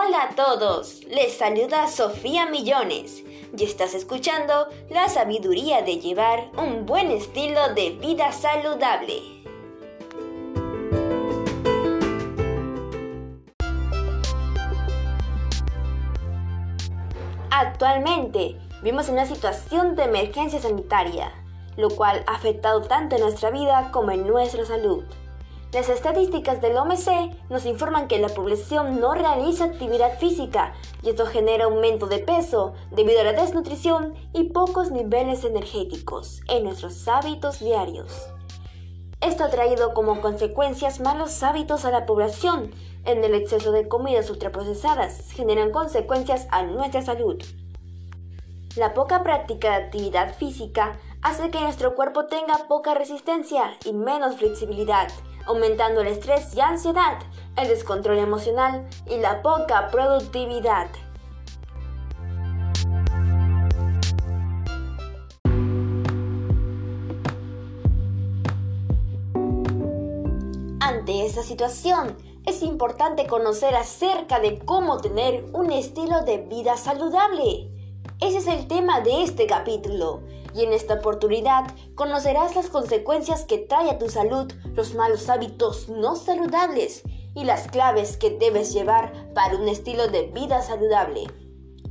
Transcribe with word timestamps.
Hola 0.00 0.28
a 0.30 0.34
todos, 0.36 1.02
les 1.08 1.36
saluda 1.36 1.88
Sofía 1.88 2.46
Millones 2.46 3.24
y 3.56 3.64
estás 3.64 3.94
escuchando 3.94 4.68
la 4.90 5.08
sabiduría 5.08 5.82
de 5.82 5.98
llevar 5.98 6.52
un 6.56 6.86
buen 6.86 7.10
estilo 7.10 7.74
de 7.74 7.98
vida 8.00 8.30
saludable. 8.30 9.20
Actualmente 17.50 18.56
vivimos 18.84 19.08
en 19.08 19.14
una 19.14 19.26
situación 19.26 19.96
de 19.96 20.04
emergencia 20.04 20.60
sanitaria, 20.60 21.32
lo 21.76 21.90
cual 21.90 22.22
ha 22.28 22.36
afectado 22.36 22.82
tanto 22.82 23.16
en 23.16 23.22
nuestra 23.22 23.50
vida 23.50 23.90
como 23.90 24.12
en 24.12 24.28
nuestra 24.28 24.64
salud. 24.64 25.02
Las 25.70 25.90
estadísticas 25.90 26.62
del 26.62 26.78
OMC 26.78 27.50
nos 27.50 27.66
informan 27.66 28.08
que 28.08 28.18
la 28.18 28.30
población 28.30 29.00
no 29.00 29.12
realiza 29.12 29.64
actividad 29.64 30.18
física 30.18 30.72
y 31.02 31.10
esto 31.10 31.26
genera 31.26 31.66
aumento 31.66 32.06
de 32.06 32.20
peso 32.20 32.72
debido 32.90 33.20
a 33.20 33.24
la 33.24 33.34
desnutrición 33.34 34.14
y 34.32 34.44
pocos 34.44 34.90
niveles 34.90 35.44
energéticos 35.44 36.40
en 36.48 36.64
nuestros 36.64 37.06
hábitos 37.06 37.60
diarios. 37.60 38.30
Esto 39.20 39.44
ha 39.44 39.50
traído 39.50 39.92
como 39.92 40.22
consecuencias 40.22 41.00
malos 41.00 41.42
hábitos 41.42 41.84
a 41.84 41.90
la 41.90 42.06
población. 42.06 42.70
En 43.04 43.22
el 43.22 43.34
exceso 43.34 43.70
de 43.70 43.88
comidas 43.88 44.30
ultraprocesadas 44.30 45.32
generan 45.32 45.70
consecuencias 45.70 46.48
a 46.50 46.62
nuestra 46.62 47.02
salud. 47.02 47.42
La 48.74 48.94
poca 48.94 49.22
práctica 49.22 49.70
de 49.70 49.84
actividad 49.84 50.34
física 50.34 50.98
hace 51.20 51.50
que 51.50 51.60
nuestro 51.60 51.94
cuerpo 51.94 52.24
tenga 52.24 52.68
poca 52.68 52.94
resistencia 52.94 53.76
y 53.84 53.92
menos 53.92 54.36
flexibilidad 54.36 55.08
aumentando 55.48 56.02
el 56.02 56.08
estrés 56.08 56.54
y 56.54 56.60
ansiedad, 56.60 57.18
el 57.56 57.68
descontrol 57.68 58.18
emocional 58.18 58.86
y 59.06 59.16
la 59.16 59.42
poca 59.42 59.88
productividad. 59.90 60.88
Ante 70.80 71.24
esta 71.26 71.42
situación, 71.42 72.16
es 72.46 72.62
importante 72.62 73.26
conocer 73.26 73.74
acerca 73.74 74.40
de 74.40 74.58
cómo 74.58 74.98
tener 74.98 75.46
un 75.54 75.72
estilo 75.72 76.22
de 76.22 76.38
vida 76.38 76.76
saludable. 76.76 77.70
Ese 78.20 78.38
es 78.38 78.46
el 78.46 78.68
tema 78.68 79.00
de 79.00 79.22
este 79.22 79.46
capítulo 79.46 80.22
y 80.58 80.64
en 80.64 80.72
esta 80.72 80.94
oportunidad 80.94 81.66
conocerás 81.94 82.56
las 82.56 82.68
consecuencias 82.68 83.44
que 83.44 83.58
trae 83.58 83.90
a 83.90 83.98
tu 83.98 84.08
salud 84.10 84.52
los 84.74 84.94
malos 84.94 85.28
hábitos 85.28 85.88
no 85.88 86.16
saludables 86.16 87.04
y 87.36 87.44
las 87.44 87.68
claves 87.68 88.16
que 88.16 88.30
debes 88.30 88.72
llevar 88.72 89.32
para 89.34 89.56
un 89.56 89.68
estilo 89.68 90.08
de 90.08 90.22
vida 90.22 90.60
saludable. 90.62 91.28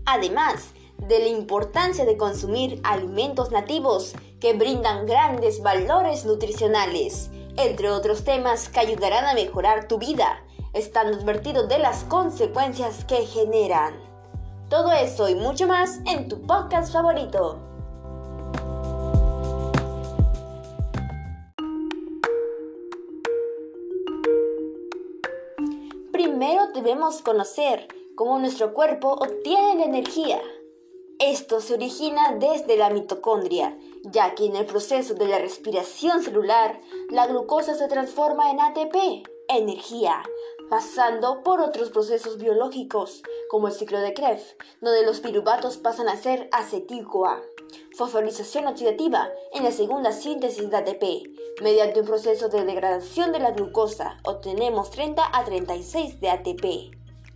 Además 0.05 0.73
de 0.97 1.19
la 1.19 1.27
importancia 1.27 2.03
de 2.03 2.17
consumir 2.17 2.81
alimentos 2.83 3.51
nativos 3.51 4.13
que 4.41 4.51
brindan 4.53 5.05
grandes 5.05 5.61
valores 5.61 6.25
nutricionales, 6.25 7.29
entre 7.55 7.89
otros 7.89 8.25
temas 8.25 8.67
que 8.67 8.81
ayudarán 8.81 9.25
a 9.25 9.33
mejorar 9.33 9.87
tu 9.87 9.97
vida, 9.97 10.43
estando 10.73 11.17
advertido 11.17 11.67
de 11.67 11.79
las 11.79 12.03
consecuencias 12.03 13.05
que 13.05 13.25
generan. 13.25 13.93
Todo 14.69 14.91
eso 14.91 15.29
y 15.29 15.35
mucho 15.35 15.67
más 15.67 16.01
en 16.05 16.27
tu 16.27 16.41
podcast 16.41 16.91
favorito. 16.91 17.76
Primero 26.37 26.67
debemos 26.67 27.23
conocer 27.23 27.87
cómo 28.13 28.37
nuestro 28.37 28.71
cuerpo 28.71 29.13
obtiene 29.13 29.73
la 29.77 29.85
energía. 29.85 30.39
Esto 31.17 31.61
se 31.61 31.73
origina 31.73 32.35
desde 32.39 32.77
la 32.77 32.91
mitocondria, 32.91 33.75
ya 34.03 34.35
que 34.35 34.45
en 34.45 34.55
el 34.55 34.67
proceso 34.67 35.15
de 35.15 35.27
la 35.27 35.39
respiración 35.39 36.21
celular, 36.21 36.79
la 37.09 37.25
glucosa 37.25 37.73
se 37.73 37.87
transforma 37.87 38.51
en 38.51 38.59
ATP, 38.59 39.27
energía, 39.47 40.21
pasando 40.69 41.41
por 41.41 41.59
otros 41.59 41.89
procesos 41.89 42.37
biológicos, 42.37 43.23
como 43.49 43.69
el 43.69 43.73
ciclo 43.73 43.99
de 43.99 44.13
Krebs, 44.13 44.57
donde 44.79 45.07
los 45.07 45.21
piruvatos 45.21 45.77
pasan 45.77 46.07
a 46.07 46.17
ser 46.17 46.49
acetil-CoA. 46.51 47.41
Fosforización 47.95 48.67
oxidativa 48.67 49.29
en 49.53 49.63
la 49.63 49.71
segunda 49.71 50.11
síntesis 50.11 50.69
de 50.69 50.77
ATP. 50.77 51.03
Mediante 51.61 52.01
un 52.01 52.05
proceso 52.05 52.49
de 52.49 52.63
degradación 52.63 53.31
de 53.31 53.39
la 53.39 53.51
glucosa, 53.51 54.19
obtenemos 54.23 54.91
30 54.91 55.23
a 55.31 55.43
36 55.43 56.19
de 56.21 56.29
ATP, 56.29 56.65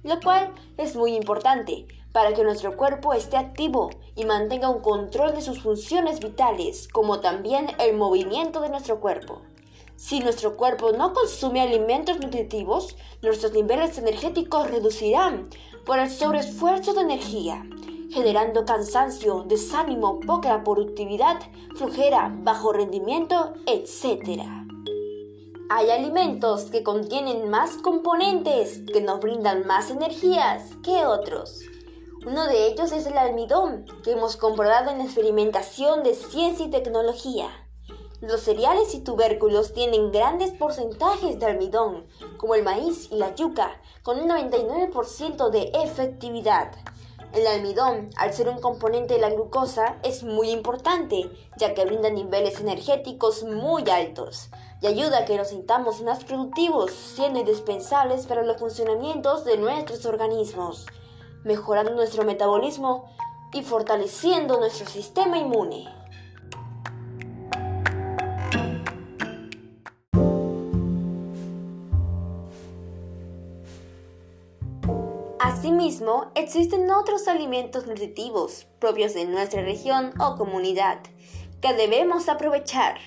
lo 0.04 0.20
cual 0.20 0.54
es 0.78 0.96
muy 0.96 1.16
importante 1.16 1.88
para 2.12 2.34
que 2.34 2.44
nuestro 2.44 2.76
cuerpo 2.76 3.14
esté 3.14 3.38
activo 3.38 3.90
y 4.16 4.26
mantenga 4.26 4.70
un 4.70 4.82
control 4.82 5.34
de 5.34 5.42
sus 5.42 5.62
funciones 5.62 6.20
vitales, 6.20 6.88
como 6.88 7.22
también 7.22 7.68
el 7.80 7.96
movimiento 7.96 8.62
de 8.62 8.70
nuestro 8.70 9.00
cuerpo. 9.00 9.42
Si 9.96 10.20
nuestro 10.20 10.58
cuerpo 10.58 10.92
no 10.92 11.14
consume 11.14 11.62
alimentos 11.62 12.20
nutritivos, 12.20 12.98
nuestros 13.22 13.54
niveles 13.54 13.98
energéticos 13.98 14.70
reducirán 14.70 15.50
por 15.86 16.00
el 16.00 16.10
sobreesfuerzo 16.10 16.94
de 16.94 17.02
energía, 17.02 17.66
generando 18.14 18.66
cansancio, 18.66 19.44
desánimo, 19.48 20.20
poca 20.20 20.64
productividad, 20.64 21.40
flujera, 21.76 22.32
bajo 22.44 22.74
rendimiento, 22.74 23.54
etc. 23.66 24.42
Hay 25.70 25.90
alimentos 25.90 26.66
que 26.66 26.84
contienen 26.84 27.50
más 27.50 27.78
componentes 27.78 28.82
que 28.92 29.02
nos 29.02 29.22
brindan 29.22 29.66
más 29.66 29.90
energías 29.90 30.76
que 30.84 31.06
otros. 31.06 31.62
Uno 32.26 32.46
de 32.48 32.68
ellos 32.68 32.92
es 32.92 33.06
el 33.08 33.18
almidón, 33.18 33.86
que 34.04 34.12
hemos 34.12 34.36
comprobado 34.36 34.92
en 34.92 34.98
la 34.98 35.06
experimentación 35.06 36.04
de 36.04 36.14
ciencia 36.14 36.66
y 36.66 36.70
tecnología. 36.70 37.50
Los 38.20 38.42
cereales 38.42 38.94
y 38.94 39.00
tubérculos 39.00 39.74
tienen 39.74 40.12
grandes 40.12 40.52
porcentajes 40.52 41.40
de 41.40 41.46
almidón, 41.48 42.06
como 42.38 42.54
el 42.54 42.64
maíz 42.64 43.10
y 43.10 43.16
la 43.16 43.34
yuca, 43.34 43.82
con 44.04 44.20
un 44.20 44.30
99% 44.30 45.50
de 45.50 45.72
efectividad. 45.84 46.74
El 47.34 47.48
almidón, 47.48 48.10
al 48.18 48.34
ser 48.34 48.50
un 48.50 48.60
componente 48.60 49.14
de 49.14 49.22
la 49.22 49.30
glucosa, 49.30 49.98
es 50.04 50.24
muy 50.24 50.50
importante, 50.50 51.32
ya 51.58 51.74
que 51.74 51.86
brinda 51.86 52.10
niveles 52.10 52.60
energéticos 52.60 53.44
muy 53.44 53.90
altos 53.90 54.50
y 54.82 54.88
ayuda 54.88 55.20
a 55.20 55.26
que 55.26 55.38
nos 55.38 55.50
sintamos 55.50 56.02
más 56.02 56.26
productivos, 56.26 56.92
siendo 56.92 57.40
indispensables 57.40 58.26
para 58.26 58.44
los 58.44 58.58
funcionamientos 58.58 59.46
de 59.46 59.58
nuestros 59.58 60.06
organismos, 60.06 60.88
mejorando 61.46 61.92
nuestro 61.92 62.26
metabolismo 62.26 63.06
y 63.54 63.62
fortaleciendo 63.62 64.60
nuestro 64.60 64.88
sistema 64.88 65.38
inmune. 65.38 66.01
Asimismo, 75.44 76.30
existen 76.36 76.92
otros 76.92 77.28
alimentos 77.28 77.88
nutritivos 77.88 78.68
propios 78.78 79.16
de 79.16 79.26
nuestra 79.26 79.64
región 79.64 80.14
o 80.20 80.36
comunidad 80.36 81.00
que 81.62 81.74
debemos 81.74 82.30
aprovechar. 82.30 83.00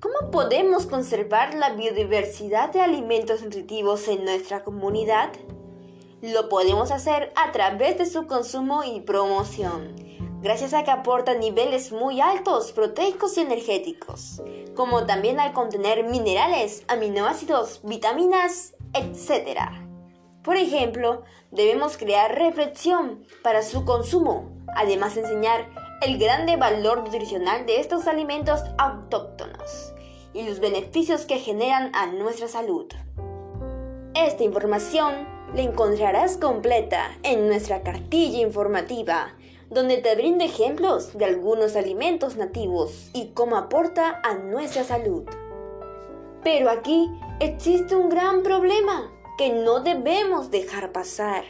¿Cómo 0.00 0.30
podemos 0.30 0.86
conservar 0.86 1.52
la 1.52 1.74
biodiversidad 1.74 2.72
de 2.72 2.80
alimentos 2.80 3.42
nutritivos 3.42 4.08
en 4.08 4.24
nuestra 4.24 4.64
comunidad? 4.64 5.30
Lo 6.22 6.48
podemos 6.48 6.90
hacer 6.90 7.34
a 7.36 7.52
través 7.52 7.98
de 7.98 8.06
su 8.06 8.26
consumo 8.26 8.82
y 8.82 9.02
promoción, 9.02 9.94
gracias 10.40 10.72
a 10.72 10.84
que 10.84 10.90
aportan 10.90 11.40
niveles 11.40 11.92
muy 11.92 12.22
altos 12.22 12.72
proteicos 12.72 13.36
y 13.36 13.42
energéticos, 13.42 14.40
como 14.74 15.04
también 15.04 15.38
al 15.38 15.52
contener 15.52 16.04
minerales, 16.04 16.82
aminoácidos, 16.88 17.82
vitaminas, 17.84 18.72
etc. 18.94 19.85
Por 20.46 20.56
ejemplo, 20.56 21.24
debemos 21.50 21.96
crear 21.96 22.38
reflexión 22.38 23.26
para 23.42 23.62
su 23.62 23.84
consumo, 23.84 24.48
además 24.76 25.16
enseñar 25.16 25.68
el 26.02 26.18
grande 26.18 26.56
valor 26.56 27.02
nutricional 27.02 27.66
de 27.66 27.80
estos 27.80 28.06
alimentos 28.06 28.62
autóctonos 28.78 29.92
y 30.32 30.48
los 30.48 30.60
beneficios 30.60 31.24
que 31.24 31.40
generan 31.40 31.92
a 31.96 32.06
nuestra 32.06 32.46
salud. 32.46 32.86
Esta 34.14 34.44
información 34.44 35.26
la 35.52 35.62
encontrarás 35.62 36.36
completa 36.36 37.10
en 37.24 37.48
nuestra 37.48 37.82
cartilla 37.82 38.38
informativa, 38.38 39.34
donde 39.68 39.96
te 39.98 40.14
brindo 40.14 40.44
ejemplos 40.44 41.18
de 41.18 41.24
algunos 41.24 41.74
alimentos 41.74 42.36
nativos 42.36 43.10
y 43.12 43.32
cómo 43.34 43.56
aporta 43.56 44.20
a 44.22 44.34
nuestra 44.34 44.84
salud. 44.84 45.24
Pero 46.44 46.70
aquí 46.70 47.10
existe 47.40 47.96
un 47.96 48.08
gran 48.08 48.44
problema 48.44 49.10
que 49.36 49.50
no 49.50 49.80
debemos 49.80 50.50
dejar 50.50 50.92
pasar. 50.92 51.44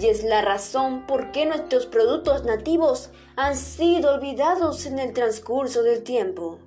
Y 0.00 0.06
es 0.06 0.22
la 0.22 0.42
razón 0.42 1.06
por 1.06 1.32
qué 1.32 1.46
nuestros 1.46 1.86
productos 1.86 2.44
nativos 2.44 3.10
han 3.36 3.56
sido 3.56 4.14
olvidados 4.14 4.86
en 4.86 4.98
el 4.98 5.12
transcurso 5.12 5.82
del 5.82 6.02
tiempo. 6.02 6.58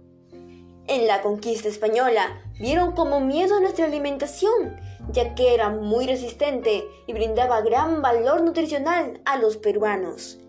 En 0.88 1.08
la 1.08 1.22
conquista 1.22 1.70
española 1.70 2.42
vieron 2.60 2.92
como 2.92 3.22
miedo 3.22 3.60
nuestra 3.62 3.86
alimentación, 3.86 4.78
ya 5.10 5.36
que 5.36 5.54
era 5.54 5.70
muy 5.70 6.06
resistente 6.06 6.84
y 7.08 7.14
brindaba 7.14 7.62
gran 7.62 8.02
valor 8.02 8.42
nutricional 8.42 9.22
a 9.26 9.38
los 9.38 9.56
peruanos. 9.56 10.40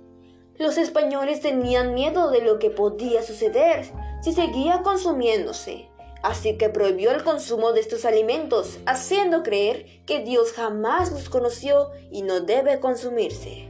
Los 0.57 0.79
españoles 0.79 1.41
tenían 1.41 1.95
miedo 1.95 2.31
de 2.31 2.41
lo 2.41 2.59
que 2.59 2.71
podía 2.71 3.23
suceder 3.23 3.91
si 4.23 4.33
seguía 4.33 4.83
consumiéndose, 4.83 5.89
así 6.25 6.57
que 6.57 6.71
prohibió 6.71 7.11
el 7.11 7.23
consumo 7.23 7.73
de 7.73 7.81
estos 7.81 8.07
alimentos, 8.07 8.79
haciendo 8.87 9.43
creer 9.43 9.85
que 10.07 10.21
Dios 10.21 10.53
jamás 10.53 11.13
los 11.13 11.29
conoció 11.29 11.91
y 12.11 12.23
no 12.23 12.41
debe 12.41 12.81
consumirse. 12.81 13.69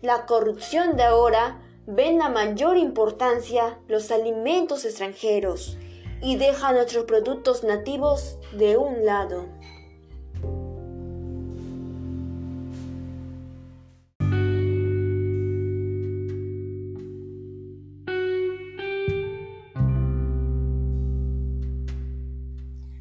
La 0.00 0.26
corrupción 0.26 0.96
de 0.96 1.02
ahora 1.02 1.60
ven 1.86 2.18
la 2.18 2.28
mayor 2.28 2.76
importancia 2.76 3.80
los 3.88 4.12
alimentos 4.12 4.84
extranjeros 4.84 5.76
y 6.22 6.36
deja 6.36 6.72
nuestros 6.72 7.04
productos 7.04 7.64
nativos 7.64 8.38
de 8.52 8.76
un 8.76 9.04
lado. 9.04 9.48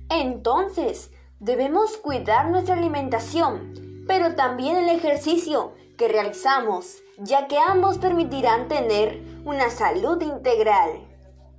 Entonces, 0.10 1.12
debemos 1.40 1.98
cuidar 1.98 2.50
nuestra 2.50 2.76
alimentación, 2.76 4.04
pero 4.08 4.36
también 4.36 4.78
el 4.78 4.90
ejercicio 4.90 5.74
que 5.98 6.08
realizamos, 6.08 6.98
ya 7.18 7.48
que 7.48 7.60
ambos 7.60 8.00
permitirán 8.00 8.68
tener 8.68 9.22
una 9.46 9.70
salud 9.70 10.22
integral. 10.22 11.06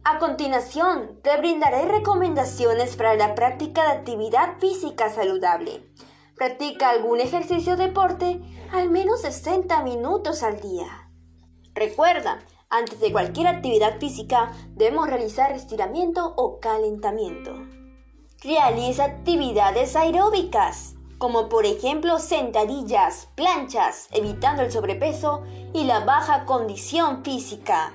A 0.02 0.18
continuación, 0.18 1.20
te 1.22 1.36
brindaré 1.36 1.84
recomendaciones 1.84 2.96
para 2.96 3.14
la 3.14 3.34
práctica 3.34 3.82
de 3.82 3.98
actividad 3.98 4.58
física 4.58 5.10
saludable. 5.10 5.84
Practica 6.36 6.90
algún 6.90 7.20
ejercicio 7.20 7.74
o 7.74 7.76
deporte 7.76 8.40
al 8.72 8.90
menos 8.90 9.20
60 9.20 9.82
minutos 9.82 10.42
al 10.42 10.60
día. 10.60 11.10
Recuerda, 11.74 12.40
antes 12.68 12.98
de 12.98 13.12
cualquier 13.12 13.46
actividad 13.46 13.98
física 13.98 14.52
debemos 14.70 15.08
realizar 15.08 15.52
estiramiento 15.52 16.34
o 16.36 16.60
calentamiento. 16.60 17.79
Realiza 18.42 19.04
actividades 19.04 19.94
aeróbicas, 19.96 20.94
como 21.18 21.50
por 21.50 21.66
ejemplo 21.66 22.18
sentadillas, 22.18 23.28
planchas, 23.34 24.08
evitando 24.12 24.62
el 24.62 24.72
sobrepeso 24.72 25.42
y 25.74 25.84
la 25.84 26.06
baja 26.06 26.46
condición 26.46 27.22
física. 27.22 27.92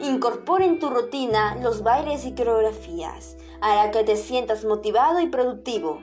Incorpora 0.00 0.64
en 0.64 0.80
tu 0.80 0.90
rutina 0.90 1.54
los 1.62 1.84
bailes 1.84 2.26
y 2.26 2.34
coreografías, 2.34 3.36
hará 3.60 3.92
que 3.92 4.02
te 4.02 4.16
sientas 4.16 4.64
motivado 4.64 5.20
y 5.20 5.28
productivo. 5.28 6.00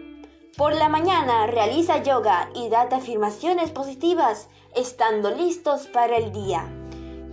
Por 0.55 0.73
la 0.75 0.87
mañana 0.87 1.45
realiza 1.47 2.01
yoga 2.01 2.51
y 2.55 2.69
date 2.69 2.95
afirmaciones 2.95 3.71
positivas, 3.71 4.47
estando 4.77 5.29
listos 5.29 5.87
para 5.87 6.15
el 6.15 6.31
día. 6.31 6.71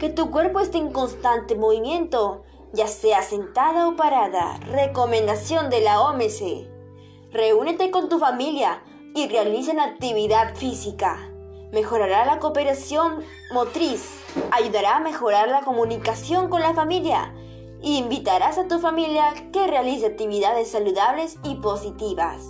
Que 0.01 0.09
tu 0.09 0.33
cuerpo 0.33 0.59
esté 0.59 0.79
en 0.79 0.91
constante 0.91 1.55
movimiento, 1.55 2.43
ya 2.73 2.87
sea 2.87 3.23
sentada 3.23 3.89
o 3.89 3.97
parada. 3.97 4.59
Recomendación 4.73 5.71
de 5.71 5.81
la 5.81 6.01
OMC. 6.03 6.69
Reúnete 7.33 7.91
con 7.91 8.09
tu 8.09 8.19
familia 8.19 8.83
y 9.15 9.29
realicen 9.29 9.81
actividad 9.81 10.55
física 10.57 11.31
mejorará 11.73 12.25
la 12.25 12.39
cooperación 12.39 13.25
motriz, 13.53 14.23
ayudará 14.51 14.97
a 14.97 15.01
mejorar 15.01 15.49
la 15.49 15.63
comunicación 15.63 16.49
con 16.49 16.61
la 16.61 16.75
familia 16.75 17.35
e 17.83 17.91
invitarás 17.91 18.59
a 18.59 18.69
tu 18.69 18.79
familia 18.79 19.33
que 19.53 19.67
realice 19.67 20.07
actividades 20.07 20.71
saludables 20.71 21.39
y 21.43 21.57
positivas. 21.57 22.45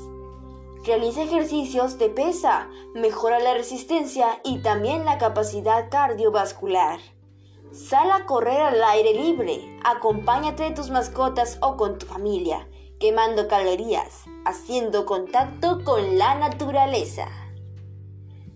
Realiza 0.84 1.23
ejercicios 1.23 1.99
de 1.99 2.08
pesa, 2.08 2.69
mejora 2.94 3.38
la 3.38 3.55
resistencia 3.55 4.40
y 4.43 4.62
también 4.62 5.05
la 5.05 5.19
capacidad 5.19 5.90
cardiovascular. 5.90 7.00
Sal 7.72 8.11
a 8.11 8.26
correr 8.26 8.61
al 8.61 8.82
aire 8.82 9.14
libre, 9.14 9.78
acompáñate 9.84 10.64
de 10.64 10.70
tus 10.72 10.90
mascotas 10.90 11.56
o 11.62 11.76
con 11.76 11.99
tu 11.99 12.06
familia, 12.06 12.69
quemando 12.99 13.46
calorías, 13.46 14.25
haciendo 14.44 15.06
contacto 15.06 15.84
con 15.84 16.19
la 16.19 16.34
naturaleza. 16.34 17.28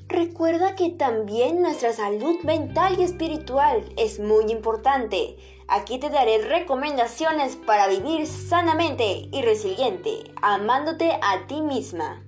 Recuerda 0.08 0.74
que 0.74 0.90
también 0.90 1.62
nuestra 1.62 1.92
salud 1.92 2.40
mental 2.42 2.96
y 2.98 3.04
espiritual 3.04 3.84
es 3.96 4.18
muy 4.18 4.50
importante. 4.50 5.36
Aquí 5.68 5.98
te 5.98 6.10
daré 6.10 6.38
recomendaciones 6.38 7.54
para 7.54 7.86
vivir 7.86 8.26
sanamente 8.26 9.28
y 9.30 9.42
resiliente, 9.42 10.24
amándote 10.42 11.12
a 11.22 11.46
ti 11.46 11.62
misma. 11.62 12.24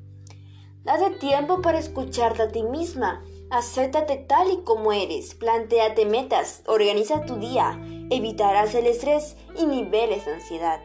Date 0.85 1.11
tiempo 1.19 1.63
para 1.63 1.81
escucharte 1.81 2.43
a 2.43 2.49
ti 2.49 2.63
misma. 2.63 3.25
Acéptate 3.51 4.17
tal 4.17 4.51
y 4.51 4.59
como 4.65 4.93
eres, 4.93 5.35
planteate 5.35 6.05
metas, 6.05 6.63
organiza 6.67 7.25
tu 7.25 7.37
día, 7.37 7.81
evitarás 8.11 8.75
el 8.75 8.87
estrés 8.87 9.37
y 9.57 9.67
niveles 9.67 10.25
de 10.25 10.35
ansiedad. 10.35 10.81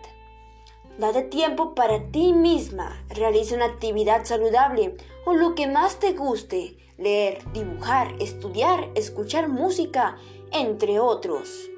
Date 0.97 1.23
tiempo 1.23 1.73
para 1.73 2.11
ti 2.11 2.33
misma, 2.33 3.03
realiza 3.09 3.55
una 3.55 3.65
actividad 3.65 4.25
saludable 4.25 4.95
o 5.25 5.33
lo 5.33 5.55
que 5.55 5.67
más 5.67 5.99
te 5.99 6.13
guste 6.13 6.77
leer, 7.01 7.39
dibujar, 7.51 8.13
estudiar, 8.19 8.89
escuchar 8.95 9.49
música, 9.49 10.17
entre 10.51 10.99
otros. 10.99 11.69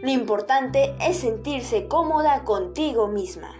Lo 0.00 0.10
importante 0.10 0.94
es 1.00 1.18
sentirse 1.18 1.86
cómoda 1.86 2.44
contigo 2.44 3.06
misma. 3.06 3.54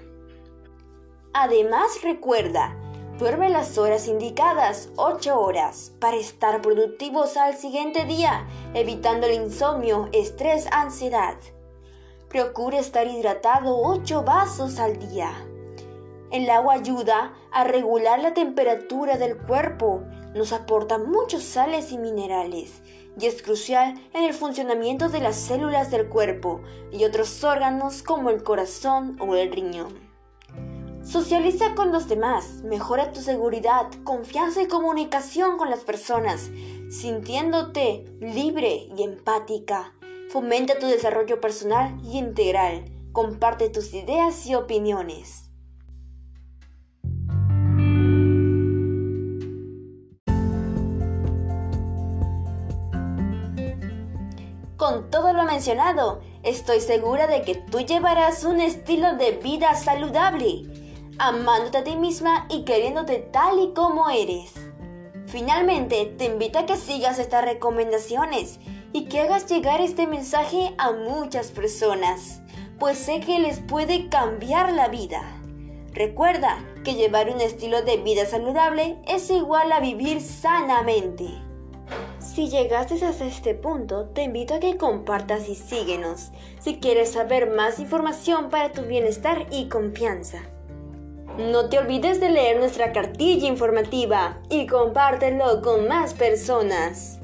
Además 1.32 2.00
recuerda, 2.02 2.76
duerme 3.18 3.48
las 3.48 3.78
horas 3.78 4.08
indicadas, 4.08 4.90
8 4.96 5.38
horas, 5.38 5.92
para 6.00 6.16
estar 6.16 6.60
productivos 6.60 7.36
al 7.36 7.56
siguiente 7.56 8.04
día, 8.04 8.46
evitando 8.74 9.26
el 9.26 9.34
insomnio, 9.34 10.08
estrés, 10.12 10.66
ansiedad. 10.72 11.36
Procura 12.28 12.80
estar 12.80 13.06
hidratado 13.06 13.78
8 13.80 14.24
vasos 14.24 14.80
al 14.80 14.98
día. 14.98 15.32
El 16.32 16.50
agua 16.50 16.74
ayuda 16.74 17.32
a 17.52 17.62
regular 17.62 18.18
la 18.18 18.34
temperatura 18.34 19.16
del 19.16 19.36
cuerpo, 19.36 20.02
nos 20.34 20.52
aporta 20.52 20.98
muchos 20.98 21.44
sales 21.44 21.92
y 21.92 21.98
minerales 21.98 22.82
y 23.16 23.26
es 23.26 23.40
crucial 23.40 23.94
en 24.12 24.24
el 24.24 24.34
funcionamiento 24.34 25.08
de 25.08 25.20
las 25.20 25.36
células 25.36 25.92
del 25.92 26.08
cuerpo 26.08 26.60
y 26.90 27.04
otros 27.04 27.44
órganos 27.44 28.02
como 28.02 28.30
el 28.30 28.42
corazón 28.42 29.16
o 29.20 29.36
el 29.36 29.52
riñón. 29.52 30.03
Socializa 31.04 31.74
con 31.74 31.92
los 31.92 32.08
demás, 32.08 32.62
mejora 32.64 33.12
tu 33.12 33.20
seguridad, 33.20 33.90
confianza 34.04 34.62
y 34.62 34.68
comunicación 34.68 35.58
con 35.58 35.68
las 35.68 35.80
personas, 35.80 36.50
sintiéndote 36.88 38.06
libre 38.20 38.88
y 38.96 39.02
empática. 39.02 39.92
Fomenta 40.30 40.78
tu 40.78 40.86
desarrollo 40.86 41.42
personal 41.42 41.94
y 42.02 42.16
integral. 42.16 42.86
Comparte 43.12 43.68
tus 43.68 43.92
ideas 43.92 44.46
y 44.46 44.54
opiniones. 44.54 45.50
Con 54.78 55.10
todo 55.10 55.32
lo 55.34 55.44
mencionado, 55.44 56.22
estoy 56.42 56.80
segura 56.80 57.26
de 57.26 57.42
que 57.42 57.54
tú 57.54 57.80
llevarás 57.80 58.44
un 58.44 58.60
estilo 58.60 59.16
de 59.16 59.32
vida 59.32 59.74
saludable, 59.76 60.83
amándote 61.18 61.78
a 61.78 61.84
ti 61.84 61.96
misma 61.96 62.46
y 62.48 62.64
queriéndote 62.64 63.18
tal 63.18 63.60
y 63.60 63.72
como 63.72 64.10
eres. 64.10 64.52
Finalmente, 65.26 66.06
te 66.18 66.26
invito 66.26 66.58
a 66.58 66.66
que 66.66 66.76
sigas 66.76 67.18
estas 67.18 67.44
recomendaciones 67.44 68.60
y 68.92 69.06
que 69.06 69.20
hagas 69.20 69.46
llegar 69.46 69.80
este 69.80 70.06
mensaje 70.06 70.74
a 70.78 70.92
muchas 70.92 71.50
personas, 71.50 72.40
pues 72.78 72.98
sé 72.98 73.20
que 73.20 73.38
les 73.38 73.60
puede 73.60 74.08
cambiar 74.08 74.72
la 74.72 74.88
vida. 74.88 75.22
Recuerda 75.92 76.58
que 76.84 76.94
llevar 76.94 77.30
un 77.30 77.40
estilo 77.40 77.82
de 77.82 77.96
vida 77.98 78.26
saludable 78.26 78.98
es 79.06 79.30
igual 79.30 79.72
a 79.72 79.80
vivir 79.80 80.20
sanamente. 80.20 81.26
Si 82.18 82.48
llegaste 82.48 83.04
hasta 83.04 83.24
este 83.24 83.54
punto, 83.54 84.06
te 84.06 84.22
invito 84.22 84.54
a 84.54 84.60
que 84.60 84.76
compartas 84.76 85.48
y 85.48 85.54
síguenos 85.54 86.30
si 86.58 86.78
quieres 86.78 87.12
saber 87.12 87.50
más 87.50 87.78
información 87.78 88.50
para 88.50 88.72
tu 88.72 88.82
bienestar 88.82 89.46
y 89.50 89.68
confianza. 89.68 90.53
No 91.38 91.68
te 91.68 91.78
olvides 91.78 92.20
de 92.20 92.28
leer 92.28 92.60
nuestra 92.60 92.92
cartilla 92.92 93.48
informativa 93.48 94.38
y 94.50 94.68
compártelo 94.68 95.62
con 95.62 95.88
más 95.88 96.14
personas. 96.14 97.18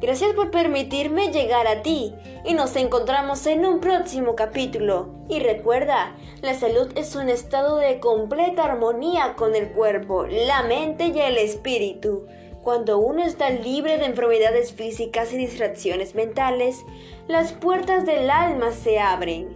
Gracias 0.00 0.32
por 0.34 0.52
permitirme 0.52 1.32
llegar 1.32 1.66
a 1.66 1.82
ti 1.82 2.14
y 2.44 2.54
nos 2.54 2.76
encontramos 2.76 3.44
en 3.48 3.66
un 3.66 3.80
próximo 3.80 4.36
capítulo. 4.36 5.08
Y 5.28 5.40
recuerda, 5.40 6.14
la 6.40 6.54
salud 6.54 6.92
es 6.94 7.16
un 7.16 7.28
estado 7.28 7.78
de 7.78 7.98
completa 7.98 8.64
armonía 8.64 9.34
con 9.34 9.56
el 9.56 9.72
cuerpo, 9.72 10.24
la 10.26 10.62
mente 10.62 11.08
y 11.08 11.18
el 11.18 11.36
espíritu. 11.36 12.28
Cuando 12.62 12.98
uno 12.98 13.24
está 13.24 13.50
libre 13.50 13.98
de 13.98 14.04
enfermedades 14.04 14.72
físicas 14.72 15.32
y 15.32 15.36
distracciones 15.36 16.14
mentales, 16.14 16.84
las 17.26 17.52
puertas 17.52 18.06
del 18.06 18.30
alma 18.30 18.70
se 18.70 19.00
abren. 19.00 19.48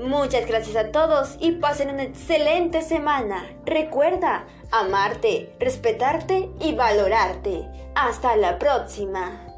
Muchas 0.00 0.46
gracias 0.46 0.76
a 0.76 0.92
todos 0.92 1.36
y 1.40 1.52
pasen 1.52 1.90
una 1.90 2.04
excelente 2.04 2.80
semana. 2.80 3.44
Recuerda 3.66 4.46
amarte, 4.70 5.54
respetarte 5.60 6.48
y 6.58 6.74
valorarte. 6.74 7.68
Hasta 7.94 8.34
la 8.36 8.58
próxima. 8.58 9.49